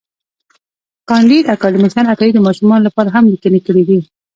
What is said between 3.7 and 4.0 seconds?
دي.